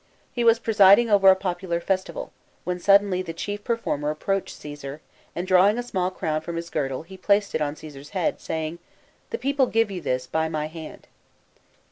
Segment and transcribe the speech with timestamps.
[0.33, 2.31] He was presiding over a popular festival,
[2.63, 4.99] when suddenly the chief performer approached Coesar,
[5.35, 8.79] and drawing a small crown from his girdle he placed it on Caesar's head, saying,"
[9.29, 11.05] The people give you this, by my hand."